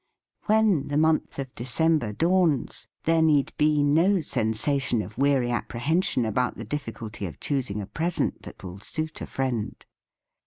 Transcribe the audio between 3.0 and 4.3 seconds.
there need be no